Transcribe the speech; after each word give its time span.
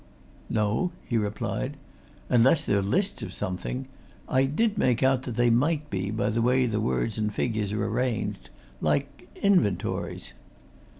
"No," 0.49 0.91
he 1.05 1.15
replied. 1.15 1.77
"Unless 2.27 2.65
they're 2.65 2.81
lists 2.81 3.21
of 3.21 3.33
something 3.33 3.85
I 4.27 4.45
did 4.45 4.75
make 4.75 5.03
out 5.03 5.21
that 5.29 5.35
they 5.35 5.51
might 5.51 5.91
be, 5.91 6.09
by 6.09 6.31
the 6.31 6.41
way 6.41 6.65
the 6.65 6.81
words 6.81 7.19
and 7.19 7.31
figures 7.31 7.71
are 7.71 7.85
arranged. 7.85 8.49
Like 8.81 9.29
inventories." 9.35 10.33